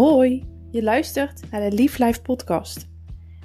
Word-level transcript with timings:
Hoi, 0.00 0.44
je 0.70 0.82
luistert 0.82 1.50
naar 1.50 1.70
de 1.70 1.76
Lief 1.76 1.98
Life 1.98 2.22
podcast. 2.22 2.88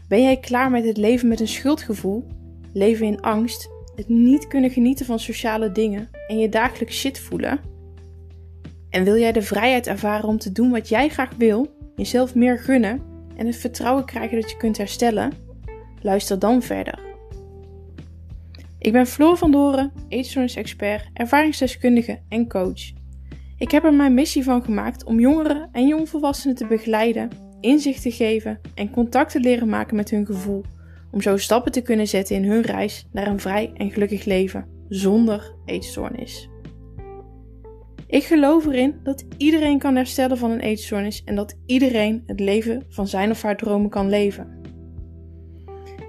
Ben 0.07 0.21
jij 0.21 0.37
klaar 0.37 0.71
met 0.71 0.85
het 0.85 0.97
leven 0.97 1.27
met 1.27 1.39
een 1.39 1.47
schuldgevoel, 1.47 2.27
leven 2.73 3.05
in 3.05 3.21
angst, 3.21 3.69
het 3.95 4.09
niet 4.09 4.47
kunnen 4.47 4.69
genieten 4.69 5.05
van 5.05 5.19
sociale 5.19 5.71
dingen 5.71 6.09
en 6.27 6.37
je 6.37 6.49
dagelijks 6.49 6.99
shit 6.99 7.19
voelen? 7.19 7.59
En 8.89 9.03
wil 9.03 9.17
jij 9.17 9.31
de 9.31 9.41
vrijheid 9.41 9.87
ervaren 9.87 10.27
om 10.27 10.37
te 10.37 10.51
doen 10.51 10.71
wat 10.71 10.89
jij 10.89 11.09
graag 11.09 11.35
wil, 11.37 11.75
jezelf 11.95 12.35
meer 12.35 12.59
gunnen 12.59 13.01
en 13.37 13.45
het 13.45 13.57
vertrouwen 13.57 14.05
krijgen 14.05 14.41
dat 14.41 14.51
je 14.51 14.57
kunt 14.57 14.77
herstellen? 14.77 15.31
Luister 16.01 16.39
dan 16.39 16.61
verder. 16.61 16.99
Ik 18.79 18.91
ben 18.91 19.07
Floor 19.07 19.37
van 19.37 19.51
Doren, 19.51 19.91
eetstoornis-expert, 20.07 21.09
ervaringsdeskundige 21.13 22.19
en 22.29 22.47
coach. 22.47 23.03
Ik 23.57 23.71
heb 23.71 23.83
er 23.83 23.93
mijn 23.93 24.13
missie 24.13 24.43
van 24.43 24.63
gemaakt 24.63 25.03
om 25.03 25.19
jongeren 25.19 25.69
en 25.71 25.87
jongvolwassenen 25.87 26.55
te 26.55 26.67
begeleiden, 26.67 27.29
inzicht 27.59 28.01
te 28.01 28.11
geven 28.11 28.59
en 28.73 28.89
contact 28.89 29.31
te 29.31 29.39
leren 29.39 29.69
maken 29.69 29.95
met 29.95 30.09
hun 30.09 30.25
gevoel, 30.25 30.63
om 31.11 31.21
zo 31.21 31.37
stappen 31.37 31.71
te 31.71 31.81
kunnen 31.81 32.07
zetten 32.07 32.35
in 32.35 32.43
hun 32.43 32.61
reis 32.61 33.07
naar 33.11 33.27
een 33.27 33.39
vrij 33.39 33.71
en 33.73 33.91
gelukkig 33.91 34.25
leven 34.25 34.67
zonder 34.89 35.55
eetstoornis. 35.65 36.49
Ik 38.07 38.23
geloof 38.23 38.65
erin 38.65 38.99
dat 39.03 39.25
iedereen 39.37 39.79
kan 39.79 39.95
herstellen 39.95 40.37
van 40.37 40.51
een 40.51 40.59
eetstoornis 40.59 41.23
en 41.23 41.35
dat 41.35 41.57
iedereen 41.65 42.23
het 42.25 42.39
leven 42.39 42.83
van 42.89 43.07
zijn 43.07 43.31
of 43.31 43.41
haar 43.41 43.57
dromen 43.57 43.89
kan 43.89 44.09
leven. 44.09 44.61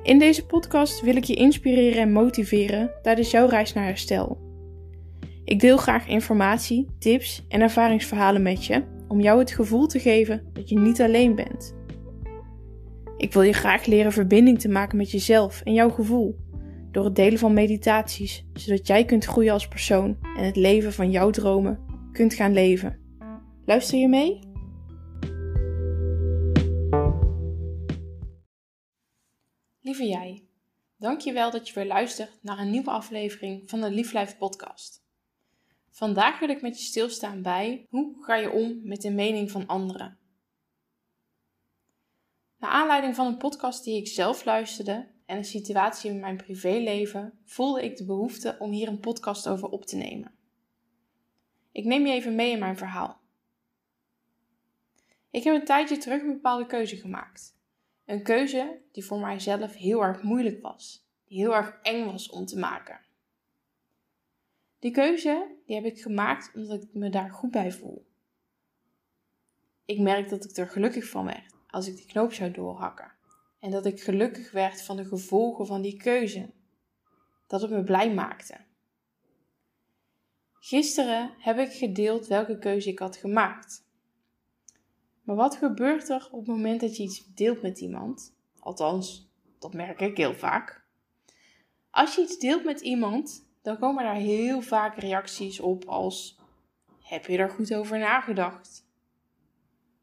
In 0.02 0.18
deze 0.18 0.46
podcast 0.46 1.00
wil 1.00 1.16
ik 1.16 1.24
je 1.24 1.34
inspireren 1.34 2.02
en 2.02 2.12
motiveren 2.12 2.90
tijdens 3.02 3.30
jouw 3.30 3.46
reis 3.46 3.72
naar 3.72 3.84
herstel. 3.84 4.45
Ik 5.46 5.60
deel 5.60 5.76
graag 5.76 6.06
informatie, 6.06 6.88
tips 6.98 7.44
en 7.48 7.60
ervaringsverhalen 7.60 8.42
met 8.42 8.64
je 8.64 8.84
om 9.08 9.20
jou 9.20 9.38
het 9.38 9.50
gevoel 9.50 9.86
te 9.86 9.98
geven 9.98 10.50
dat 10.52 10.68
je 10.68 10.78
niet 10.78 11.00
alleen 11.00 11.34
bent. 11.34 11.74
Ik 13.16 13.32
wil 13.32 13.42
je 13.42 13.52
graag 13.52 13.86
leren 13.86 14.12
verbinding 14.12 14.60
te 14.60 14.68
maken 14.68 14.96
met 14.96 15.10
jezelf 15.10 15.60
en 15.60 15.72
jouw 15.72 15.90
gevoel 15.90 16.36
door 16.90 17.04
het 17.04 17.14
delen 17.14 17.38
van 17.38 17.52
meditaties, 17.52 18.44
zodat 18.52 18.86
jij 18.86 19.04
kunt 19.04 19.24
groeien 19.24 19.52
als 19.52 19.68
persoon 19.68 20.18
en 20.36 20.44
het 20.44 20.56
leven 20.56 20.92
van 20.92 21.10
jouw 21.10 21.30
dromen 21.30 21.80
kunt 22.12 22.34
gaan 22.34 22.52
leven. 22.52 22.98
Luister 23.64 23.98
je 23.98 24.08
mee? 24.08 24.38
Lieve 29.80 30.06
jij, 30.06 30.44
dankjewel 30.96 31.50
dat 31.50 31.68
je 31.68 31.74
weer 31.74 31.86
luistert 31.86 32.38
naar 32.42 32.58
een 32.58 32.70
nieuwe 32.70 32.90
aflevering 32.90 33.62
van 33.70 33.80
de 33.80 33.90
Lief 33.90 34.12
Life 34.12 34.36
podcast. 34.36 35.05
Vandaag 35.96 36.38
wil 36.38 36.48
ik 36.48 36.62
met 36.62 36.78
je 36.78 36.84
stilstaan 36.84 37.42
bij 37.42 37.86
hoe 37.88 38.24
ga 38.24 38.34
je 38.34 38.50
om 38.50 38.80
met 38.82 39.02
de 39.02 39.10
mening 39.10 39.50
van 39.50 39.66
anderen. 39.66 40.18
Naar 42.56 42.70
aanleiding 42.70 43.14
van 43.14 43.26
een 43.26 43.36
podcast 43.36 43.84
die 43.84 43.96
ik 43.96 44.06
zelf 44.06 44.44
luisterde 44.44 45.08
en 45.26 45.36
een 45.36 45.44
situatie 45.44 46.10
in 46.10 46.20
mijn 46.20 46.36
privéleven, 46.36 47.38
voelde 47.44 47.84
ik 47.84 47.96
de 47.96 48.04
behoefte 48.04 48.56
om 48.58 48.70
hier 48.70 48.88
een 48.88 49.00
podcast 49.00 49.48
over 49.48 49.68
op 49.68 49.84
te 49.84 49.96
nemen. 49.96 50.34
Ik 51.72 51.84
neem 51.84 52.06
je 52.06 52.12
even 52.12 52.34
mee 52.34 52.50
in 52.50 52.58
mijn 52.58 52.76
verhaal. 52.76 53.20
Ik 55.30 55.44
heb 55.44 55.54
een 55.54 55.64
tijdje 55.64 55.96
terug 55.96 56.22
een 56.22 56.32
bepaalde 56.32 56.66
keuze 56.66 56.96
gemaakt. 56.96 57.56
Een 58.04 58.22
keuze 58.22 58.80
die 58.92 59.04
voor 59.04 59.20
mijzelf 59.20 59.74
heel 59.74 60.02
erg 60.02 60.22
moeilijk 60.22 60.62
was, 60.62 61.06
die 61.24 61.38
heel 61.38 61.54
erg 61.54 61.78
eng 61.82 62.04
was 62.04 62.30
om 62.30 62.46
te 62.46 62.58
maken. 62.58 63.05
Die 64.86 64.94
keuze 64.94 65.56
die 65.64 65.76
heb 65.76 65.84
ik 65.84 66.00
gemaakt 66.00 66.50
omdat 66.54 66.82
ik 66.82 66.94
me 66.94 67.10
daar 67.10 67.30
goed 67.30 67.50
bij 67.50 67.72
voel. 67.72 68.06
Ik 69.84 69.98
merk 69.98 70.28
dat 70.28 70.44
ik 70.44 70.56
er 70.56 70.68
gelukkig 70.68 71.08
van 71.08 71.24
werd 71.24 71.54
als 71.66 71.86
ik 71.86 71.96
die 71.96 72.06
knoop 72.06 72.32
zou 72.32 72.50
doorhakken. 72.50 73.12
En 73.60 73.70
dat 73.70 73.86
ik 73.86 74.02
gelukkig 74.02 74.50
werd 74.50 74.82
van 74.82 74.96
de 74.96 75.04
gevolgen 75.04 75.66
van 75.66 75.82
die 75.82 75.96
keuze. 75.96 76.50
Dat 77.46 77.60
het 77.60 77.70
me 77.70 77.82
blij 77.82 78.14
maakte. 78.14 78.56
Gisteren 80.52 81.34
heb 81.38 81.58
ik 81.58 81.72
gedeeld 81.72 82.26
welke 82.26 82.58
keuze 82.58 82.90
ik 82.90 82.98
had 82.98 83.16
gemaakt. 83.16 83.84
Maar 85.22 85.36
wat 85.36 85.56
gebeurt 85.56 86.08
er 86.08 86.28
op 86.30 86.38
het 86.38 86.48
moment 86.56 86.80
dat 86.80 86.96
je 86.96 87.02
iets 87.02 87.26
deelt 87.34 87.62
met 87.62 87.80
iemand? 87.80 88.34
Althans, 88.58 89.30
dat 89.58 89.74
merk 89.74 90.00
ik 90.00 90.16
heel 90.16 90.34
vaak. 90.34 90.84
Als 91.90 92.14
je 92.14 92.22
iets 92.22 92.38
deelt 92.38 92.64
met 92.64 92.80
iemand, 92.80 93.45
dan 93.66 93.78
komen 93.78 94.04
daar 94.04 94.14
heel 94.14 94.60
vaak 94.60 94.96
reacties 94.96 95.60
op 95.60 95.84
als: 95.84 96.38
Heb 97.02 97.26
je 97.26 97.38
er 97.38 97.50
goed 97.50 97.74
over 97.74 97.98
nagedacht? 97.98 98.86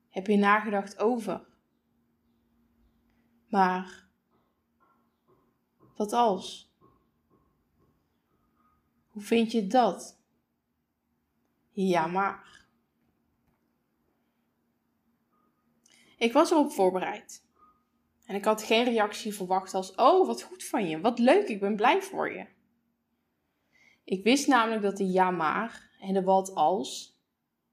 Heb 0.10 0.28
je 0.28 0.38
nagedacht 0.38 1.00
over? 1.00 1.46
Maar 3.50 4.08
wat 5.96 6.14
als? 6.14 6.72
Hoe 9.08 9.22
vind 9.22 9.52
je 9.52 9.68
dat? 9.68 10.20
Ja, 11.72 12.08
maar. 12.08 12.66
Ik 16.18 16.34
was 16.34 16.52
erop 16.52 16.72
voorbereid. 16.72 17.44
En 18.26 18.36
ik 18.36 18.46
had 18.46 18.64
geen 18.64 18.84
reactie 18.84 19.34
verwacht 19.34 19.74
als: 19.74 19.96
Oh, 19.96 20.28
wat 20.28 20.42
goed 20.42 20.64
van 20.64 20.88
je, 20.88 21.02
wat 21.02 21.20
leuk, 21.20 21.48
ik 21.48 21.60
ben 21.60 21.76
blij 21.76 22.02
voor 22.02 22.34
je. 22.34 22.53
Ik 24.04 24.24
wist 24.24 24.48
namelijk 24.48 24.82
dat 24.82 24.98
de 24.98 25.12
ja 25.12 25.32
maar 25.32 25.90
en 26.00 26.14
de 26.14 26.24
wat 26.24 26.56
als, 26.56 27.20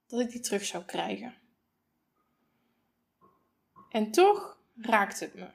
dat 0.07 0.21
ik 0.21 0.31
die 0.31 0.41
terug 0.41 0.65
zou 0.65 0.85
krijgen. 0.85 1.35
En 3.91 4.11
toch 4.11 4.59
raakte 4.77 5.25
het 5.25 5.35
me. 5.35 5.49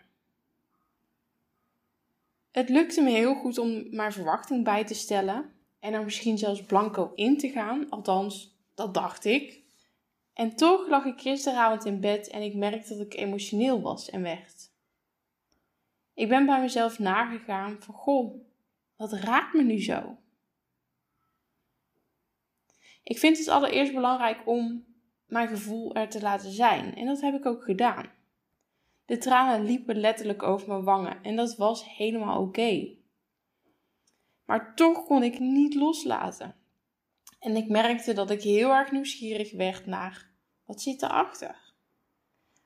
Het 2.51 2.69
lukte 2.69 3.01
me 3.01 3.09
heel 3.09 3.35
goed 3.35 3.57
om 3.57 3.95
mijn 3.95 4.11
verwachting 4.11 4.63
bij 4.63 4.85
te 4.85 4.93
stellen 4.93 5.53
en 5.79 5.93
er 5.93 6.03
misschien 6.03 6.37
zelfs 6.37 6.63
blanco 6.63 7.11
in 7.15 7.37
te 7.37 7.49
gaan, 7.49 7.89
althans, 7.89 8.57
dat 8.73 8.93
dacht 8.93 9.25
ik. 9.25 9.63
En 10.33 10.55
toch 10.55 10.87
lag 10.87 11.05
ik 11.05 11.21
gisteravond 11.21 11.85
in 11.85 11.99
bed 11.99 12.27
en 12.27 12.41
ik 12.41 12.55
merkte 12.55 12.97
dat 12.97 13.05
ik 13.05 13.13
emotioneel 13.13 13.81
was 13.81 14.09
en 14.09 14.21
werd. 14.21 14.71
Ik 16.13 16.29
ben 16.29 16.45
bij 16.45 16.61
mezelf 16.61 16.99
nagegaan 16.99 17.77
van, 17.79 17.95
goh, 17.95 18.41
wat 18.95 19.13
raakt 19.13 19.53
me 19.53 19.63
nu 19.63 19.81
zo? 19.81 20.17
Ik 23.05 23.17
vind 23.17 23.37
het 23.37 23.47
allereerst 23.47 23.93
belangrijk 23.93 24.47
om 24.47 24.85
mijn 25.25 25.47
gevoel 25.47 25.95
er 25.95 26.09
te 26.09 26.21
laten 26.21 26.51
zijn. 26.51 26.95
En 26.95 27.05
dat 27.05 27.21
heb 27.21 27.33
ik 27.33 27.45
ook 27.45 27.63
gedaan. 27.63 28.11
De 29.05 29.17
tranen 29.17 29.65
liepen 29.65 29.97
letterlijk 29.97 30.43
over 30.43 30.67
mijn 30.67 30.83
wangen 30.83 31.23
en 31.23 31.35
dat 31.35 31.55
was 31.55 31.95
helemaal 31.95 32.41
oké. 32.41 32.95
Maar 34.45 34.75
toch 34.75 35.05
kon 35.05 35.23
ik 35.23 35.39
niet 35.39 35.75
loslaten. 35.75 36.55
En 37.39 37.55
ik 37.55 37.69
merkte 37.69 38.13
dat 38.13 38.29
ik 38.29 38.41
heel 38.41 38.69
erg 38.69 38.91
nieuwsgierig 38.91 39.51
werd 39.51 39.85
naar 39.85 40.29
wat 40.65 40.81
zit 40.81 41.01
erachter? 41.01 41.73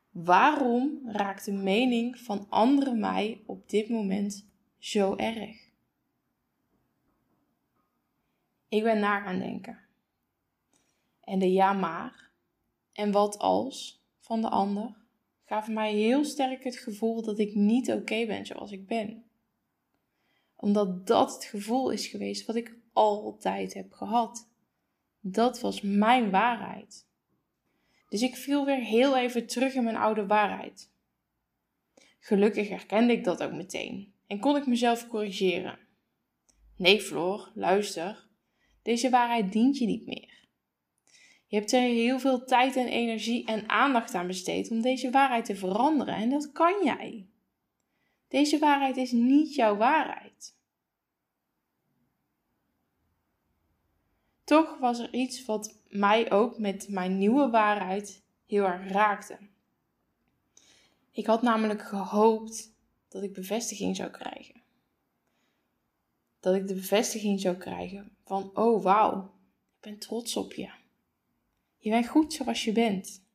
Waarom 0.09 1.01
raakt 1.05 1.45
de 1.45 1.51
mening 1.51 2.19
van 2.19 2.45
anderen 2.49 2.99
mij 2.99 3.43
op 3.45 3.69
dit 3.69 3.89
moment 3.89 4.49
zo 4.77 5.15
erg? 5.15 5.67
Ik 8.67 8.83
ben 8.83 8.99
na 8.99 9.19
gaan 9.19 9.39
denken 9.39 9.88
en 11.29 11.39
de 11.39 11.51
ja 11.51 11.73
maar 11.73 12.31
en 12.93 13.11
wat 13.11 13.37
als 13.37 14.03
van 14.19 14.41
de 14.41 14.49
ander 14.49 14.95
gaven 15.45 15.73
mij 15.73 15.93
heel 15.93 16.25
sterk 16.25 16.63
het 16.63 16.77
gevoel 16.77 17.23
dat 17.23 17.39
ik 17.39 17.55
niet 17.55 17.91
oké 17.91 18.25
ben 18.25 18.45
zoals 18.45 18.71
ik 18.71 18.87
ben. 18.87 19.23
Omdat 20.55 21.07
dat 21.07 21.33
het 21.33 21.43
gevoel 21.43 21.89
is 21.89 22.07
geweest 22.07 22.45
wat 22.45 22.55
ik 22.55 22.77
altijd 22.93 23.73
heb 23.73 23.91
gehad. 23.91 24.49
Dat 25.19 25.59
was 25.59 25.81
mijn 25.81 26.31
waarheid. 26.31 27.07
Dus 28.09 28.21
ik 28.21 28.35
viel 28.35 28.65
weer 28.65 28.83
heel 28.83 29.17
even 29.17 29.47
terug 29.47 29.73
in 29.73 29.83
mijn 29.83 29.95
oude 29.95 30.25
waarheid. 30.25 30.91
Gelukkig 32.19 32.69
herkende 32.69 33.13
ik 33.13 33.23
dat 33.23 33.43
ook 33.43 33.53
meteen 33.53 34.13
en 34.27 34.39
kon 34.39 34.55
ik 34.55 34.67
mezelf 34.67 35.07
corrigeren. 35.07 35.79
Nee, 36.75 37.01
Floor, 37.01 37.51
luister. 37.53 38.27
Deze 38.81 39.09
waarheid 39.09 39.51
dient 39.51 39.77
je 39.77 39.85
niet 39.85 40.05
meer. 40.05 40.28
Je 41.49 41.55
hebt 41.57 41.71
er 41.71 41.81
heel 41.81 42.19
veel 42.19 42.45
tijd 42.45 42.75
en 42.75 42.87
energie 42.87 43.45
en 43.45 43.69
aandacht 43.69 44.13
aan 44.13 44.27
besteed 44.27 44.71
om 44.71 44.81
deze 44.81 45.09
waarheid 45.09 45.45
te 45.45 45.55
veranderen 45.55 46.15
en 46.15 46.29
dat 46.29 46.51
kan 46.51 46.83
jij. 46.83 47.27
Deze 48.27 48.59
waarheid 48.59 48.97
is 48.97 49.11
niet 49.11 49.55
jouw 49.55 49.75
waarheid. 49.75 50.55
Toch 54.43 54.77
was 54.77 54.99
er 54.99 55.13
iets 55.13 55.45
wat 55.45 55.79
mij 55.87 56.31
ook 56.31 56.57
met 56.57 56.89
mijn 56.89 57.17
nieuwe 57.17 57.49
waarheid 57.49 58.23
heel 58.45 58.65
erg 58.65 58.91
raakte. 58.91 59.37
Ik 61.11 61.25
had 61.25 61.41
namelijk 61.41 61.81
gehoopt 61.81 62.73
dat 63.07 63.23
ik 63.23 63.33
bevestiging 63.33 63.95
zou 63.95 64.09
krijgen. 64.09 64.61
Dat 66.39 66.55
ik 66.55 66.67
de 66.67 66.73
bevestiging 66.73 67.39
zou 67.39 67.55
krijgen 67.55 68.17
van: 68.25 68.51
oh 68.53 68.83
wauw, 68.83 69.23
ik 69.75 69.81
ben 69.81 69.99
trots 69.99 70.35
op 70.35 70.53
je. 70.53 70.78
Je 71.79 71.89
bent 71.89 72.07
goed 72.07 72.33
zoals 72.33 72.63
je 72.63 72.71
bent. 72.71 73.27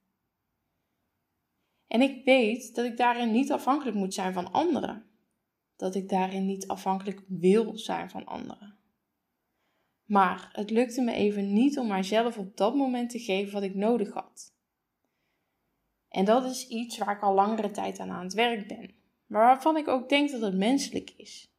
En 1.87 2.01
ik 2.01 2.25
weet 2.25 2.75
dat 2.75 2.85
ik 2.85 2.97
daarin 2.97 3.33
niet 3.33 3.53
afhankelijk 3.53 3.97
moet 3.97 4.15
zijn 4.15 4.33
van 4.33 4.53
anderen. 4.53 5.05
Dat 5.77 5.95
ik 5.95 6.09
daarin 6.09 6.47
niet 6.47 6.69
afhankelijk 6.69 7.23
wil 7.27 7.79
zijn 7.79 8.11
van 8.11 8.27
anderen. 8.27 8.79
Maar 10.05 10.49
het 10.53 10.71
lukte 10.71 11.03
me 11.03 11.13
even 11.13 11.53
niet 11.53 11.79
om 11.79 11.87
mijzelf 11.87 12.39
op 12.39 12.57
dat 12.57 12.75
moment 12.75 13.11
te 13.11 13.19
geven 13.19 13.53
wat 13.53 13.63
ik 13.63 13.75
nodig 13.75 14.13
had. 14.13 14.53
En 16.09 16.25
dat 16.25 16.45
is 16.45 16.69
iets 16.69 16.99
waar 16.99 17.17
ik 17.17 17.23
al 17.23 17.35
langere 17.35 17.71
tijd 17.71 17.99
aan 17.99 18.11
aan 18.11 18.25
het 18.25 18.35
werk 18.35 18.69
ben, 18.69 18.95
maar 19.27 19.43
waarvan 19.43 19.77
ik 19.77 19.89
ook 19.89 20.09
denk 20.09 20.31
dat 20.31 20.41
het 20.41 20.57
menselijk 20.57 21.11
is. 21.17 21.53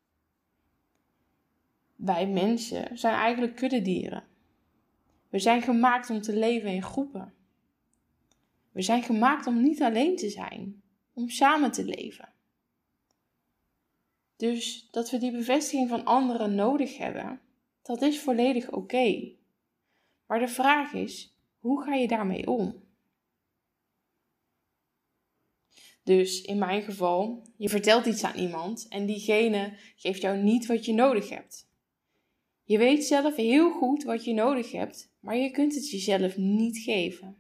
Wij 1.96 2.28
mensen 2.28 2.98
zijn 2.98 3.16
eigenlijk 3.16 3.56
kuddedieren. 3.56 4.24
We 5.30 5.40
zijn 5.40 5.62
gemaakt 5.62 6.10
om 6.10 6.22
te 6.22 6.36
leven 6.36 6.70
in 6.70 6.84
groepen. 6.84 7.34
We 8.72 8.82
zijn 8.82 9.04
gemaakt 9.04 9.48
om 9.48 9.62
niet 9.62 9.82
alleen 9.82 10.16
te 10.16 10.30
zijn, 10.30 10.82
om 11.14 11.30
samen 11.30 11.72
te 11.72 11.86
leven. 11.86 12.34
Dus 14.36 14.88
dat 14.92 15.10
we 15.10 15.18
die 15.18 15.32
bevestiging 15.32 15.90
van 15.90 16.06
anderen 16.06 16.56
nodig 16.56 16.98
hebben, 16.98 17.42
dat 17.82 18.02
is 18.02 18.20
volledig 18.20 18.72
oké. 18.72 19.32
Maar 20.26 20.40
de 20.40 20.48
vraag 20.48 20.94
is, 20.94 21.36
hoe 21.60 21.84
ga 21.84 21.94
je 21.94 22.08
daarmee 22.08 22.48
om? 22.48 22.84
Dus 26.04 26.42
in 26.42 26.58
mijn 26.58 26.82
geval, 26.82 27.48
je 27.58 27.70
vertelt 27.70 28.06
iets 28.06 28.24
aan 28.24 28.36
iemand 28.36 28.88
en 28.88 29.06
diegene 29.06 29.78
geeft 29.96 30.22
jou 30.22 30.38
niet 30.38 30.66
wat 30.66 30.86
je 30.86 30.94
nodig 30.94 31.30
hebt. 31.30 31.68
Je 32.68 32.78
weet 32.78 33.06
zelf 33.06 33.36
heel 33.36 33.72
goed 33.72 34.04
wat 34.04 34.24
je 34.24 34.34
nodig 34.34 34.72
hebt, 34.72 35.12
maar 35.20 35.38
je 35.38 35.52
kunt 35.52 35.76
het 35.76 35.90
jezelf 35.90 36.38
niet 36.38 36.78
geven. 36.78 37.38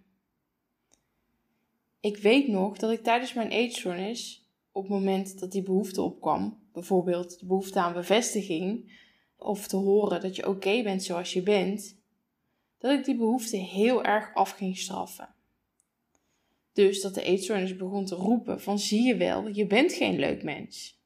Ik 1.99 2.17
weet 2.17 2.47
nog 2.47 2.77
dat 2.77 2.91
ik 2.91 3.03
tijdens 3.03 3.33
mijn 3.33 3.49
eetstoornis, 3.49 4.49
op 4.71 4.81
het 4.81 4.91
moment 4.91 5.39
dat 5.39 5.51
die 5.51 5.63
behoefte 5.63 6.01
opkwam, 6.01 6.59
bijvoorbeeld 6.73 7.39
de 7.39 7.45
behoefte 7.45 7.79
aan 7.79 7.93
bevestiging, 7.93 8.91
of 9.37 9.67
te 9.67 9.75
horen 9.75 10.21
dat 10.21 10.35
je 10.35 10.47
oké 10.47 10.83
bent 10.83 11.03
zoals 11.03 11.33
je 11.33 11.43
bent, 11.43 11.97
dat 12.77 12.91
ik 12.91 13.05
die 13.05 13.15
behoefte 13.15 13.57
heel 13.57 14.03
erg 14.03 14.33
af 14.33 14.51
ging 14.51 14.77
straffen. 14.77 15.35
Dus 16.73 17.01
dat 17.01 17.13
de 17.13 17.23
eetstoornis 17.23 17.75
begon 17.75 18.05
te 18.05 18.15
roepen 18.15 18.61
van 18.61 18.79
zie 18.79 19.01
je 19.01 19.15
wel, 19.15 19.47
je 19.47 19.67
bent 19.67 19.93
geen 19.93 20.19
leuk 20.19 20.43
mens. 20.43 20.99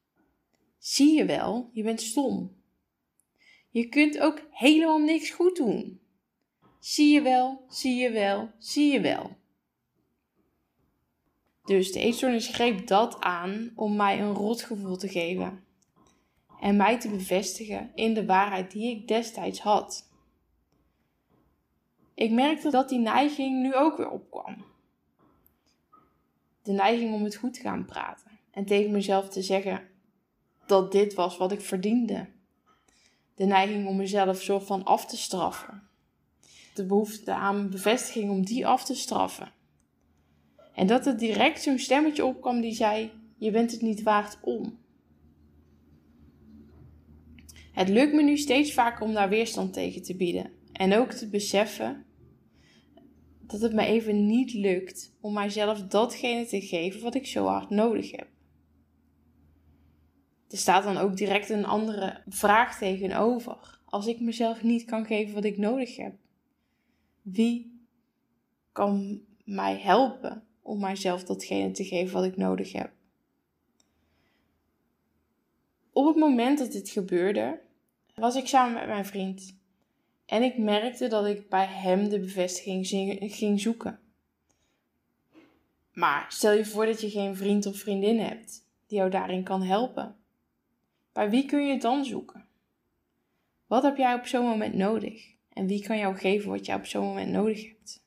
Zie 0.77 1.13
je 1.13 1.25
wel, 1.25 1.69
je 1.74 1.83
bent 1.83 2.01
stom. 2.01 2.58
Je 3.69 3.89
kunt 3.89 4.19
ook 4.19 4.42
helemaal 4.51 5.00
niks 5.00 5.30
goed 5.30 5.56
doen. 5.56 6.00
Zie 6.80 7.13
je 7.13 7.21
wel, 7.21 7.66
zie 7.68 7.95
je 7.95 8.12
wel, 8.12 8.51
zie 8.57 8.92
je 8.92 9.01
wel. 9.01 9.38
Dus 11.63 11.92
de 11.92 12.00
eetstoornis 12.00 12.48
greep 12.48 12.88
dat 12.88 13.21
aan 13.21 13.71
om 13.75 13.95
mij 13.95 14.21
een 14.21 14.33
rotgevoel 14.33 14.98
te 14.98 15.07
geven 15.07 15.63
en 16.60 16.75
mij 16.75 17.00
te 17.00 17.10
bevestigen 17.10 17.92
in 17.95 18.13
de 18.13 18.25
waarheid 18.25 18.71
die 18.71 18.95
ik 18.95 19.07
destijds 19.07 19.60
had. 19.60 20.10
Ik 22.13 22.31
merkte 22.31 22.69
dat 22.69 22.89
die 22.89 23.00
neiging 23.00 23.62
nu 23.62 23.75
ook 23.75 23.98
weer 23.98 24.10
opkwam. 24.10 24.66
De 26.63 26.71
neiging 26.71 27.13
om 27.13 27.24
het 27.24 27.36
goed 27.36 27.54
te 27.54 27.62
gaan 27.62 27.86
praten 27.86 28.39
en 28.51 28.66
tegen 28.66 28.92
mezelf 28.92 29.30
te 29.30 29.42
zeggen 29.42 29.88
dat 30.66 30.92
dit 30.92 31.13
was 31.13 31.38
wat 31.38 31.51
ik 31.51 31.62
verdiende. 31.62 32.30
De 33.39 33.45
neiging 33.45 33.88
om 33.88 33.95
mezelf 33.95 34.41
zo 34.41 34.59
van 34.59 34.83
af 34.83 35.06
te 35.06 35.18
straffen. 35.18 35.83
De 36.74 36.86
behoefte 36.86 37.33
aan 37.33 37.69
bevestiging 37.69 38.31
om 38.31 38.45
die 38.45 38.68
af 38.68 38.86
te 38.86 38.95
straffen. 38.95 39.51
En 40.74 40.88
dat 40.88 41.06
er 41.06 41.18
direct 41.18 41.62
zo'n 41.62 41.80
stemmetje 41.80 42.25
opkwam 42.25 42.62
die 42.62 42.74
zei: 42.74 43.12
Je 43.38 43.51
bent 43.51 43.71
het 43.71 43.81
niet 43.81 44.03
waard 44.03 44.38
om. 44.41 44.80
Het 47.71 47.89
lukt 47.89 48.13
me 48.13 48.24
nu 48.24 48.38
steeds 48.38 48.74
vaker 48.74 49.06
om 49.06 49.13
daar 49.13 49.30
weerstand 49.30 49.74
tegen 49.74 50.03
te 50.03 50.15
bieden. 50.15 50.51
En 50.74 50.97
ook 50.97 51.12
te 51.12 51.30
beseffen 51.30 52.06
dat 53.42 53.62
het 53.62 53.74
me 53.74 53.85
even 53.85 54.25
niet 54.25 54.53
lukt 54.53 55.15
om 55.21 55.33
mijzelf 55.33 55.81
datgene 55.81 56.45
te 56.45 56.62
geven 56.62 57.01
wat 57.01 57.15
ik 57.15 57.27
zo 57.27 57.45
hard 57.45 57.69
nodig 57.69 58.12
heb. 58.12 58.27
Er 60.50 60.57
staat 60.57 60.84
dan 60.84 60.98
ook 60.98 61.18
direct 61.18 61.50
een 61.50 61.66
andere 61.66 62.22
vraag 62.28 62.78
tegenover. 62.78 63.80
Als 63.86 64.07
ik 64.07 64.19
mezelf 64.19 64.63
niet 64.63 64.86
kan 64.86 65.06
geven 65.06 65.34
wat 65.34 65.44
ik 65.44 65.57
nodig 65.57 65.96
heb, 65.96 66.13
wie 67.22 67.80
kan 68.72 69.22
mij 69.44 69.80
helpen 69.80 70.44
om 70.62 70.80
mijzelf 70.80 71.24
datgene 71.24 71.72
te 71.72 71.84
geven 71.84 72.13
wat 72.13 72.24
ik 72.24 72.38
nodig 72.38 72.72
heb? 72.72 72.92
Op 75.92 76.06
het 76.06 76.16
moment 76.16 76.57
dat 76.57 76.72
dit 76.72 76.90
gebeurde, 76.90 77.60
was 78.16 78.36
ik 78.36 78.48
samen 78.48 78.74
met 78.74 78.88
mijn 78.88 79.06
vriend. 79.06 79.57
En 80.25 80.44
ik 80.44 80.57
merkte 80.57 81.07
dat 81.07 81.25
ik 81.25 81.50
bij 81.50 81.66
hem 81.66 82.10
de 82.10 82.19
bevestiging 82.19 82.88
ging 83.19 83.60
zoeken. 83.60 84.00
Maar 85.94 86.25
stel 86.30 86.52
je 86.52 86.66
voor 86.66 86.86
dat 86.86 87.02
je 87.02 87.10
geen 87.10 87.36
vriend 87.36 87.66
of 87.66 87.78
vriendin 87.78 88.19
hebt 88.19 88.66
die 88.88 88.98
jou 88.98 89.10
daarin 89.10 89.44
kan 89.44 89.62
helpen. 89.62 90.19
Bij 91.13 91.29
wie 91.29 91.45
kun 91.45 91.65
je 91.65 91.71
het 91.71 91.81
dan 91.81 92.06
zoeken? 92.06 92.47
Wat 93.67 93.83
heb 93.83 93.97
jij 93.97 94.13
op 94.13 94.25
zo'n 94.25 94.45
moment 94.45 94.73
nodig? 94.73 95.35
En 95.53 95.67
wie 95.67 95.83
kan 95.83 95.97
jou 95.97 96.15
geven 96.15 96.50
wat 96.50 96.65
jij 96.65 96.75
op 96.75 96.85
zo'n 96.85 97.06
moment 97.06 97.31
nodig 97.31 97.67
hebt? 97.67 98.03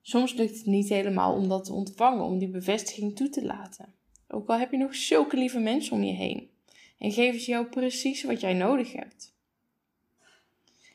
Soms 0.00 0.34
lukt 0.34 0.56
het 0.56 0.66
niet 0.66 0.88
helemaal 0.88 1.34
om 1.34 1.48
dat 1.48 1.64
te 1.64 1.72
ontvangen, 1.72 2.24
om 2.24 2.38
die 2.38 2.48
bevestiging 2.48 3.16
toe 3.16 3.28
te 3.28 3.44
laten. 3.44 3.94
Ook 4.28 4.48
al 4.48 4.58
heb 4.58 4.70
je 4.70 4.76
nog 4.76 4.94
zulke 4.94 5.36
lieve 5.36 5.58
mensen 5.58 5.96
om 5.96 6.02
je 6.02 6.12
heen 6.12 6.50
en 6.98 7.12
geven 7.12 7.40
ze 7.40 7.50
jou 7.50 7.66
precies 7.66 8.22
wat 8.22 8.40
jij 8.40 8.54
nodig 8.54 8.92
hebt. 8.92 9.34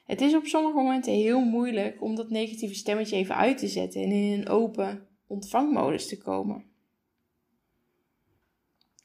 Het 0.05 0.21
is 0.21 0.35
op 0.35 0.45
sommige 0.45 0.75
momenten 0.75 1.13
heel 1.13 1.39
moeilijk 1.39 2.01
om 2.01 2.15
dat 2.15 2.29
negatieve 2.29 2.75
stemmetje 2.75 3.15
even 3.15 3.35
uit 3.35 3.57
te 3.57 3.67
zetten 3.67 4.01
en 4.01 4.11
in 4.11 4.39
een 4.39 4.49
open 4.49 5.07
ontvangmodus 5.27 6.07
te 6.07 6.17
komen. 6.17 6.65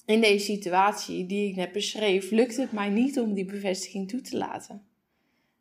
In 0.04 0.20
deze 0.20 0.44
situatie 0.44 1.26
die 1.26 1.48
ik 1.48 1.56
net 1.56 1.72
beschreef, 1.72 2.30
lukte 2.30 2.60
het 2.60 2.72
mij 2.72 2.88
niet 2.88 3.20
om 3.20 3.34
die 3.34 3.44
bevestiging 3.44 4.08
toe 4.08 4.20
te 4.20 4.36
laten. 4.36 4.86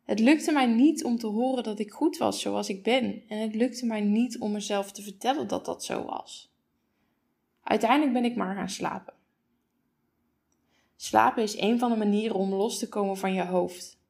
Het 0.04 0.20
lukte 0.20 0.52
mij 0.52 0.66
niet 0.66 1.04
om 1.04 1.18
te 1.18 1.26
horen 1.26 1.62
dat 1.62 1.78
ik 1.78 1.92
goed 1.92 2.16
was 2.16 2.40
zoals 2.40 2.68
ik 2.68 2.82
ben. 2.82 3.22
En 3.28 3.38
het 3.38 3.54
lukte 3.54 3.86
mij 3.86 4.00
niet 4.00 4.38
om 4.38 4.52
mezelf 4.52 4.92
te 4.92 5.02
vertellen 5.02 5.48
dat 5.48 5.64
dat 5.64 5.84
zo 5.84 6.04
was. 6.04 6.52
Uiteindelijk 7.62 8.12
ben 8.12 8.24
ik 8.24 8.36
maar 8.36 8.54
gaan 8.54 8.68
slapen. 8.68 9.14
Slapen 10.96 11.42
is 11.42 11.58
een 11.58 11.78
van 11.78 11.90
de 11.90 11.96
manieren 11.96 12.36
om 12.36 12.54
los 12.54 12.78
te 12.78 12.88
komen 12.88 13.16
van 13.16 13.34
je 13.34 13.44
hoofd. 13.44 14.00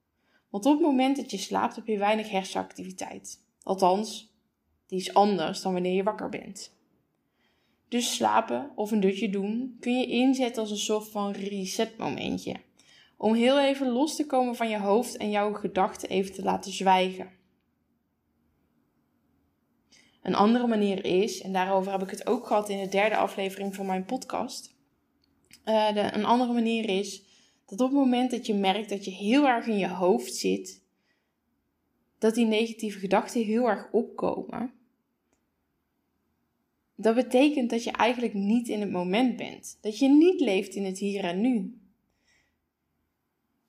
Want 0.50 0.66
op 0.66 0.73
het 0.73 0.83
moment 0.83 1.16
dat 1.16 1.30
je 1.30 1.38
slaapt 1.38 1.76
heb 1.76 1.87
je 1.87 1.99
weinig 1.99 2.30
hersenactiviteit. 2.30 3.40
Althans, 3.62 4.35
die 4.87 4.99
is 4.99 5.14
anders 5.14 5.62
dan 5.62 5.73
wanneer 5.73 5.95
je 5.95 6.02
wakker 6.02 6.28
bent. 6.28 6.73
Dus 7.92 8.14
slapen 8.14 8.70
of 8.75 8.90
een 8.90 9.00
dutje 9.00 9.30
doen 9.30 9.76
kun 9.80 9.99
je 9.99 10.06
inzetten 10.06 10.62
als 10.62 10.70
een 10.70 10.76
soort 10.76 11.08
van 11.08 11.32
resetmomentje. 11.32 12.56
Om 13.16 13.34
heel 13.34 13.61
even 13.61 13.88
los 13.88 14.16
te 14.16 14.26
komen 14.26 14.56
van 14.56 14.68
je 14.68 14.78
hoofd 14.78 15.16
en 15.16 15.30
jouw 15.30 15.52
gedachten 15.52 16.08
even 16.08 16.32
te 16.32 16.42
laten 16.42 16.72
zwijgen. 16.72 17.30
Een 20.22 20.34
andere 20.34 20.66
manier 20.66 21.04
is, 21.04 21.40
en 21.40 21.52
daarover 21.52 21.92
heb 21.92 22.02
ik 22.02 22.11
het 22.11 22.26
ook 22.26 22.46
gehad 22.46 22.68
in 22.68 22.80
de 22.80 22.88
derde 22.88 23.16
aflevering 23.16 23.75
van 23.75 23.87
mijn 23.87 24.04
podcast. 24.04 24.75
Uh, 25.64 25.94
de, 25.94 26.00
een 26.12 26.25
andere 26.25 26.52
manier 26.52 26.88
is 26.88 27.22
dat 27.66 27.80
op 27.80 27.88
het 27.88 27.99
moment 27.99 28.30
dat 28.30 28.46
je 28.46 28.54
merkt 28.54 28.88
dat 28.88 29.04
je 29.04 29.11
heel 29.11 29.49
erg 29.49 29.66
in 29.66 29.78
je 29.78 29.88
hoofd 29.88 30.34
zit, 30.34 30.82
dat 32.18 32.34
die 32.34 32.46
negatieve 32.46 32.99
gedachten 32.99 33.44
heel 33.44 33.68
erg 33.68 33.88
opkomen. 33.90 34.81
Dat 36.94 37.14
betekent 37.14 37.70
dat 37.70 37.84
je 37.84 37.90
eigenlijk 37.90 38.34
niet 38.34 38.68
in 38.68 38.80
het 38.80 38.90
moment 38.90 39.37
bent. 39.37 39.78
Dat 39.80 39.99
je 39.99 40.08
niet 40.08 40.40
leeft 40.40 40.75
in 40.75 40.84
het 40.84 40.99
hier 40.99 41.25
en 41.25 41.40
nu. 41.40 41.80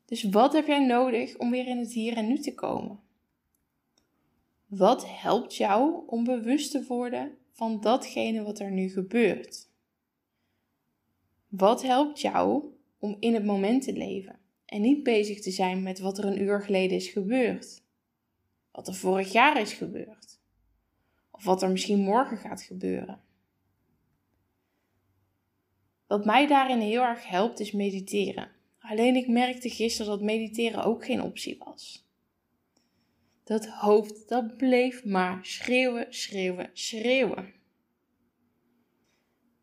Dus 0.06 0.24
wat 0.24 0.54
heb 0.54 0.68
jij 0.68 0.86
nodig 0.86 1.38
om 1.38 1.52
weer 1.52 1.68
in 1.68 1.78
het 1.78 1.94
hier 1.94 2.18
en 2.18 2.28
nu 2.28 2.40
te 2.40 2.54
komen? 2.54 3.00
Wat 4.66 5.10
helpt 5.10 5.56
jou 5.56 6.04
om 6.08 6.24
bewust 6.24 6.72
te 6.72 6.86
worden 6.86 7.38
van 7.52 7.82
datgene 7.82 8.44
wat 8.44 8.60
er 8.60 8.72
nu 8.72 8.90
gebeurt? 8.90 9.70
Wat 11.48 11.82
helpt 11.82 12.22
jou 12.22 12.64
om 13.00 13.18
in 13.20 13.34
het 13.34 13.46
moment 13.46 13.84
te 13.84 13.94
leven 13.94 14.40
en 14.66 14.82
niet 14.82 15.04
bezig 15.04 15.42
te 15.42 15.52
zijn 15.52 15.84
met 15.84 16.00
wat 16.00 16.18
er 16.18 16.26
een 16.26 16.42
uur 16.42 16.62
geleden 16.62 16.98
is 16.98 17.08
gebeurd? 17.08 17.84
Wat 18.72 18.88
er 18.88 18.96
vorig 18.96 19.32
jaar 19.32 19.62
is 19.62 19.74
gebeurd? 19.74 20.23
Of 21.34 21.44
wat 21.44 21.62
er 21.62 21.72
misschien 21.72 22.00
morgen 22.00 22.38
gaat 22.38 22.62
gebeuren? 22.62 23.22
Wat 26.08 26.26
mij 26.26 26.48
daarin 26.48 26.80
heel 26.80 27.02
erg 27.02 27.28
helpt 27.28 27.60
is 27.60 27.72
mediteren. 27.72 28.52
Alleen 28.80 29.16
ik 29.16 29.28
merkte 29.28 29.70
gisteren 29.70 30.12
dat 30.12 30.22
mediteren 30.22 30.84
ook 30.84 31.06
geen 31.06 31.22
optie 31.22 31.58
was. 31.60 32.08
dat 33.44 33.68
hoofd, 33.68 34.30
dat 34.30 34.58
bleef 34.58 35.06
maar 35.06 35.46
schreeuwen, 35.46 36.14
schreeuwen, 36.14 36.70
schreeuwen. 36.74 37.54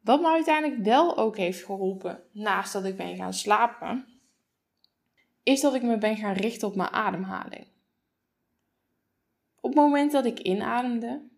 Wat 0.00 0.20
me 0.20 0.28
uiteindelijk 0.28 0.84
wel 0.84 1.16
ook 1.16 1.36
heeft 1.36 1.64
geholpen, 1.64 2.22
naast 2.32 2.72
dat 2.72 2.84
ik 2.84 2.96
ben 2.96 3.16
gaan 3.16 3.34
slapen, 3.34 4.06
is 5.42 5.60
dat 5.60 5.74
ik 5.74 5.82
me 5.82 5.98
ben 5.98 6.16
gaan 6.16 6.34
richten 6.34 6.68
op 6.68 6.74
mijn 6.74 6.90
ademhaling. 6.90 7.66
Op 9.60 9.70
het 9.70 9.74
moment 9.74 10.12
dat 10.12 10.24
ik 10.24 10.38
inademde, 10.38 11.29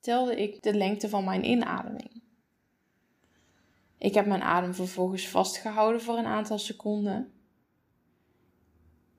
telde 0.00 0.36
ik 0.36 0.62
de 0.62 0.74
lengte 0.74 1.08
van 1.08 1.24
mijn 1.24 1.44
inademing. 1.44 2.22
Ik 3.98 4.14
heb 4.14 4.26
mijn 4.26 4.42
adem 4.42 4.74
vervolgens 4.74 5.28
vastgehouden 5.28 6.00
voor 6.00 6.18
een 6.18 6.26
aantal 6.26 6.58
seconden. 6.58 7.32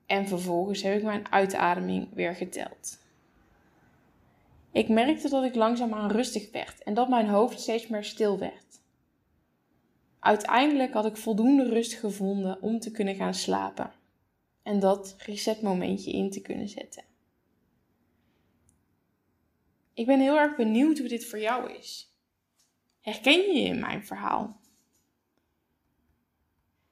En 0.06 0.28
vervolgens 0.28 0.82
heb 0.82 0.96
ik 0.96 1.02
mijn 1.02 1.30
uitademing 1.30 2.08
weer 2.14 2.34
geteld. 2.34 2.98
Ik 4.72 4.88
merkte 4.88 5.28
dat 5.28 5.44
ik 5.44 5.54
langzaamaan 5.54 6.10
rustig 6.10 6.50
werd 6.50 6.82
en 6.82 6.94
dat 6.94 7.08
mijn 7.08 7.28
hoofd 7.28 7.60
steeds 7.60 7.86
meer 7.86 8.04
stil 8.04 8.38
werd. 8.38 8.80
Uiteindelijk 10.20 10.92
had 10.92 11.06
ik 11.06 11.16
voldoende 11.16 11.68
rust 11.68 11.94
gevonden 11.94 12.62
om 12.62 12.80
te 12.80 12.90
kunnen 12.90 13.14
gaan 13.14 13.34
slapen 13.34 13.92
en 14.62 14.80
dat 14.80 15.14
resetmomentje 15.18 16.12
in 16.12 16.30
te 16.30 16.40
kunnen 16.40 16.68
zetten. 16.68 17.04
Ik 20.00 20.06
ben 20.06 20.20
heel 20.20 20.38
erg 20.38 20.56
benieuwd 20.56 20.98
hoe 20.98 21.08
dit 21.08 21.26
voor 21.26 21.38
jou 21.38 21.72
is. 21.72 22.16
Herken 23.00 23.40
je 23.40 23.52
je 23.52 23.68
in 23.68 23.80
mijn 23.80 24.06
verhaal? 24.06 24.60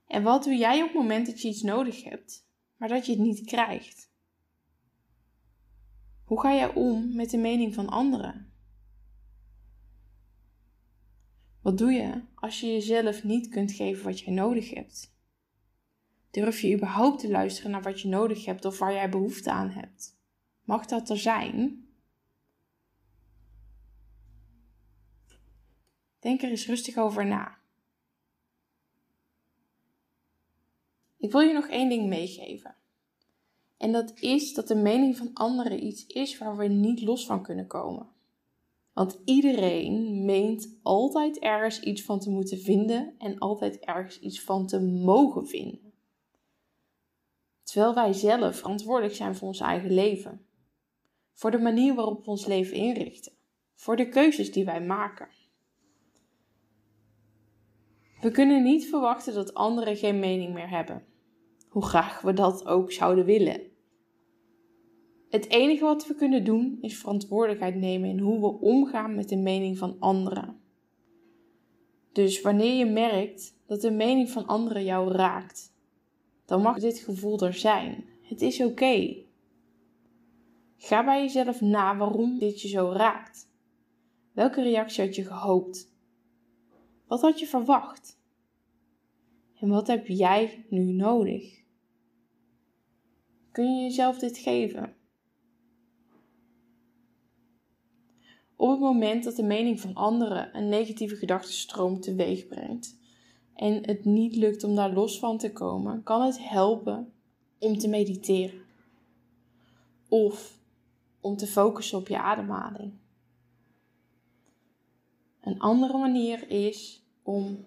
En 0.07 0.23
wat 0.23 0.45
doe 0.45 0.55
jij 0.57 0.83
op 0.83 0.89
het 0.89 0.97
moment 0.97 1.27
dat 1.27 1.43
je 1.43 1.49
iets 1.49 1.63
nodig 1.63 2.05
hebt, 2.05 2.49
maar 2.77 2.89
dat 2.89 3.07
je 3.07 3.13
het 3.13 3.21
niet 3.21 3.45
krijgt? 3.45 4.11
Hoe 6.25 6.41
ga 6.41 6.55
jij 6.55 6.75
om 6.75 7.15
met 7.15 7.31
de 7.31 7.37
mening 7.37 7.75
van 7.75 7.89
anderen? 7.89 8.53
Wat 11.63 11.79
doe 11.79 11.93
je 11.93 12.23
als 12.35 12.61
je 12.61 12.67
jezelf 12.67 13.25
niet 13.25 13.49
kunt 13.49 13.73
geven 13.73 14.05
wat 14.05 14.21
jij 14.21 14.35
nodig 14.35 14.75
hebt? 14.75 15.15
Durf 16.31 16.61
je 16.61 16.75
überhaupt 16.75 17.21
te 17.21 17.31
luisteren 17.31 17.71
naar 17.71 17.83
wat 17.83 18.01
je 18.01 18.09
nodig 18.09 18.45
hebt 18.45 18.65
of 18.65 18.79
waar 18.79 18.93
jij 18.93 19.11
behoefte 19.11 19.51
aan 19.51 19.71
hebt? 19.71 20.19
Mag 20.65 20.87
dat 20.87 21.11
er 21.11 21.19
zijn? 21.19 21.88
Denk 26.19 26.43
er 26.43 26.51
eens 26.51 26.67
rustig 26.67 26.97
over 26.97 27.27
na. 27.27 27.59
Ik 31.17 31.33
wil 31.33 31.41
je 31.41 31.53
nog 31.53 31.67
één 31.67 31.89
ding 31.89 32.09
meegeven. 32.09 32.77
En 33.77 33.93
dat 33.93 34.21
is 34.21 34.55
dat 34.55 34.69
de 34.69 34.75
mening 34.75 35.17
van 35.17 35.31
anderen 35.35 35.85
iets 35.85 36.07
is 36.07 36.39
waar 36.39 36.57
we 36.57 36.67
niet 36.67 37.03
los 37.03 37.27
van 37.27 37.43
kunnen 37.43 37.67
komen. 37.67 38.09
Want 38.93 39.19
iedereen 39.25 40.25
meent 40.25 40.79
altijd 40.83 41.39
ergens 41.39 41.81
iets 41.81 42.03
van 42.03 42.21
te 42.21 42.31
moeten 42.31 42.59
vinden 42.59 43.15
en 43.19 43.39
altijd 43.39 43.79
ergens 43.79 44.19
iets 44.19 44.43
van 44.43 44.67
te 44.67 44.81
mogen 44.81 45.47
vinden. 45.47 45.93
Terwijl 47.63 47.95
wij 47.95 48.13
zelf 48.13 48.57
verantwoordelijk 48.57 49.15
zijn 49.15 49.37
voor 49.37 49.49
ons 49.49 49.61
eigen 49.61 49.93
leven. 49.93 50.47
Voor 51.33 51.51
de 51.51 51.59
manier 51.59 51.95
waarop 51.95 52.25
we 52.25 52.31
ons 52.31 52.47
leven 52.47 52.77
inrichten. 52.77 53.33
Voor 53.75 53.97
de 53.97 54.09
keuzes 54.09 54.53
die 54.53 54.65
wij 54.65 54.81
maken. 54.81 55.29
We 58.21 58.31
kunnen 58.31 58.63
niet 58.63 58.89
verwachten 58.89 59.35
dat 59.35 59.55
anderen 59.55 59.97
geen 59.97 60.19
mening 60.19 60.55
meer 60.55 60.71
hebben, 60.71 61.05
hoe 61.69 61.85
graag 61.85 62.21
we 62.21 62.33
dat 62.33 62.67
ook 62.67 62.93
zouden 62.93 63.25
willen. 63.25 63.61
Het 65.29 65.49
enige 65.49 65.85
wat 65.85 66.07
we 66.07 66.15
kunnen 66.15 66.45
doen 66.45 66.79
is 66.81 66.99
verantwoordelijkheid 66.99 67.75
nemen 67.75 68.09
in 68.09 68.19
hoe 68.19 68.41
we 68.41 68.61
omgaan 68.61 69.15
met 69.15 69.29
de 69.29 69.37
mening 69.37 69.79
van 69.79 69.97
anderen. 69.99 70.61
Dus 72.13 72.41
wanneer 72.41 72.75
je 72.75 72.87
merkt 72.87 73.59
dat 73.67 73.81
de 73.81 73.91
mening 73.91 74.31
van 74.31 74.47
anderen 74.47 74.85
jou 74.85 75.13
raakt, 75.13 75.75
dan 76.45 76.63
mag 76.63 76.79
dit 76.79 76.99
gevoel 76.99 77.41
er 77.41 77.55
zijn. 77.55 78.05
Het 78.23 78.43
is 78.43 78.61
oké. 78.61 79.17
Ga 80.77 81.05
bij 81.05 81.23
jezelf 81.23 81.61
na 81.61 81.97
waarom 81.97 82.39
dit 82.39 82.61
je 82.61 82.69
zo 82.69 82.93
raakt. 82.93 83.51
Welke 84.33 84.63
reactie 84.63 85.05
had 85.05 85.15
je 85.15 85.25
gehoopt? 85.25 85.97
Wat 87.09 87.21
had 87.21 87.39
je 87.39 87.47
verwacht? 87.47 88.19
En 89.55 89.69
wat 89.69 89.87
heb 89.87 90.07
jij 90.07 90.67
nu 90.69 90.93
nodig? 90.93 91.63
Kun 93.53 93.77
je 93.77 93.83
jezelf 93.83 94.19
dit 94.19 94.39
geven? 94.39 94.97
Op 98.57 98.71
het 98.71 98.81
moment 98.81 99.25
dat 99.25 99.37
de 99.37 99.43
mening 99.43 99.81
van 99.81 99.95
anderen 99.95 100.57
een 100.57 100.69
negatieve 100.69 101.17
gedachtenstroom 101.17 102.01
teweeg 102.01 102.47
brengt 102.47 102.99
en 103.55 103.87
het 103.87 104.05
niet 104.05 104.37
lukt 104.37 104.65
om 104.65 104.75
daar 104.75 104.93
los 104.93 105.19
van 105.19 105.39
te 105.39 105.53
komen, 105.53 106.03
kan 106.03 106.23
het 106.23 106.49
helpen 106.49 107.13
om 107.59 107.79
te 107.79 107.89
mediteren. 107.89 108.61
Of 110.09 110.59
om 111.21 111.37
te 111.37 111.47
focussen 111.47 111.99
op 111.99 112.09
je 112.09 112.19
ademhaling. 112.19 112.93
Een 115.41 115.59
andere 115.59 115.99
manier 115.99 116.51
is 116.51 117.07
om 117.23 117.67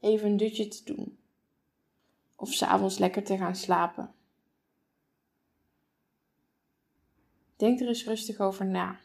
even 0.00 0.30
een 0.30 0.36
dutje 0.36 0.68
te 0.68 0.84
doen. 0.84 1.18
Of 2.36 2.52
s'avonds 2.52 2.98
lekker 2.98 3.24
te 3.24 3.36
gaan 3.36 3.56
slapen. 3.56 4.14
Denk 7.56 7.80
er 7.80 7.88
eens 7.88 8.04
rustig 8.04 8.40
over 8.40 8.66
na. 8.66 9.00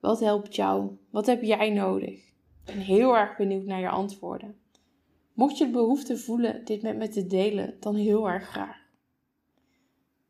Wat 0.00 0.20
helpt 0.20 0.54
jou? 0.54 0.96
Wat 1.10 1.26
heb 1.26 1.42
jij 1.42 1.70
nodig? 1.70 2.10
Ik 2.10 2.34
ben 2.64 2.78
heel 2.78 3.16
erg 3.16 3.36
benieuwd 3.36 3.64
naar 3.64 3.80
je 3.80 3.88
antwoorden. 3.88 4.60
Mocht 5.32 5.58
je 5.58 5.64
de 5.64 5.70
behoefte 5.70 6.18
voelen 6.18 6.64
dit 6.64 6.82
met 6.82 6.96
me 6.96 7.08
te 7.08 7.26
delen, 7.26 7.76
dan 7.80 7.94
heel 7.94 8.28
erg 8.28 8.48
graag. 8.48 8.86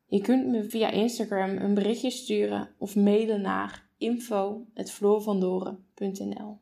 Je 0.05 0.21
kunt 0.21 0.47
me 0.47 0.63
via 0.63 0.89
Instagram 0.89 1.49
een 1.49 1.73
berichtje 1.73 2.09
sturen 2.09 2.69
of 2.77 2.95
mailen 2.95 3.41
naar 3.41 3.89
info.floorvandoren.nl 3.97 6.59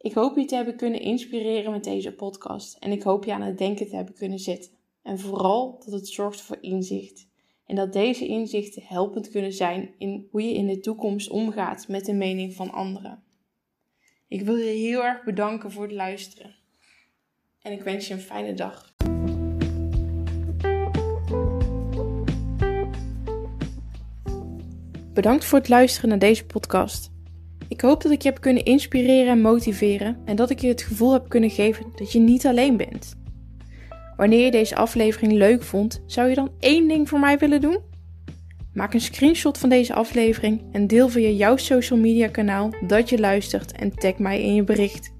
Ik 0.00 0.12
hoop 0.12 0.36
je 0.36 0.44
te 0.44 0.54
hebben 0.54 0.76
kunnen 0.76 1.00
inspireren 1.00 1.70
met 1.70 1.84
deze 1.84 2.12
podcast 2.12 2.76
en 2.76 2.92
ik 2.92 3.02
hoop 3.02 3.24
je 3.24 3.32
aan 3.32 3.42
het 3.42 3.58
denken 3.58 3.88
te 3.88 3.96
hebben 3.96 4.14
kunnen 4.14 4.38
zetten. 4.38 4.70
En 5.02 5.18
vooral 5.18 5.82
dat 5.84 5.92
het 5.92 6.08
zorgt 6.08 6.40
voor 6.40 6.58
inzicht. 6.60 7.28
En 7.66 7.76
dat 7.76 7.92
deze 7.92 8.26
inzichten 8.26 8.82
helpend 8.82 9.30
kunnen 9.30 9.52
zijn 9.52 9.94
in 9.98 10.28
hoe 10.30 10.42
je 10.42 10.54
in 10.54 10.66
de 10.66 10.80
toekomst 10.80 11.30
omgaat 11.30 11.88
met 11.88 12.04
de 12.04 12.12
mening 12.12 12.54
van 12.54 12.70
anderen. 12.70 13.22
Ik 14.28 14.42
wil 14.42 14.56
je 14.56 14.70
heel 14.70 15.04
erg 15.04 15.24
bedanken 15.24 15.70
voor 15.70 15.82
het 15.82 15.92
luisteren. 15.92 16.54
En 17.62 17.72
ik 17.72 17.82
wens 17.82 18.08
je 18.08 18.14
een 18.14 18.20
fijne 18.20 18.54
dag. 18.54 18.94
Bedankt 25.12 25.44
voor 25.44 25.58
het 25.58 25.68
luisteren 25.68 26.08
naar 26.08 26.18
deze 26.18 26.46
podcast. 26.46 27.10
Ik 27.70 27.80
hoop 27.80 28.02
dat 28.02 28.12
ik 28.12 28.22
je 28.22 28.28
heb 28.28 28.40
kunnen 28.40 28.64
inspireren 28.64 29.32
en 29.32 29.40
motiveren 29.40 30.16
en 30.24 30.36
dat 30.36 30.50
ik 30.50 30.58
je 30.58 30.68
het 30.68 30.82
gevoel 30.82 31.12
heb 31.12 31.28
kunnen 31.28 31.50
geven 31.50 31.86
dat 31.96 32.12
je 32.12 32.18
niet 32.18 32.46
alleen 32.46 32.76
bent. 32.76 33.14
Wanneer 34.16 34.44
je 34.44 34.50
deze 34.50 34.76
aflevering 34.76 35.32
leuk 35.32 35.62
vond, 35.62 36.02
zou 36.06 36.28
je 36.28 36.34
dan 36.34 36.50
één 36.58 36.88
ding 36.88 37.08
voor 37.08 37.20
mij 37.20 37.38
willen 37.38 37.60
doen? 37.60 37.78
Maak 38.74 38.94
een 38.94 39.00
screenshot 39.00 39.58
van 39.58 39.68
deze 39.68 39.94
aflevering 39.94 40.62
en 40.72 40.86
deel 40.86 41.08
via 41.08 41.28
jouw 41.28 41.56
social 41.56 41.98
media 41.98 42.28
kanaal 42.28 42.70
dat 42.86 43.08
je 43.08 43.18
luistert 43.18 43.72
en 43.72 43.94
tag 43.94 44.18
mij 44.18 44.42
in 44.42 44.54
je 44.54 44.64
bericht. 44.64 45.12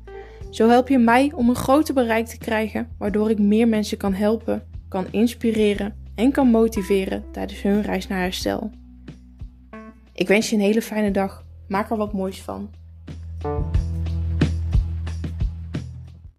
Zo 0.50 0.68
help 0.68 0.88
je 0.88 0.98
mij 0.98 1.32
om 1.34 1.48
een 1.48 1.54
groter 1.54 1.94
bereik 1.94 2.26
te 2.26 2.38
krijgen, 2.38 2.88
waardoor 2.98 3.30
ik 3.30 3.38
meer 3.38 3.68
mensen 3.68 3.98
kan 3.98 4.14
helpen, 4.14 4.66
kan 4.88 5.06
inspireren 5.10 5.94
en 6.14 6.32
kan 6.32 6.48
motiveren 6.48 7.24
tijdens 7.32 7.62
hun 7.62 7.82
reis 7.82 8.06
naar 8.06 8.20
herstel. 8.20 8.70
Ik 10.12 10.28
wens 10.28 10.50
je 10.50 10.56
een 10.56 10.62
hele 10.62 10.82
fijne 10.82 11.10
dag. 11.10 11.48
Maak 11.70 11.90
er 11.90 11.96
wat 11.96 12.12
moois 12.12 12.42
van. 12.42 12.70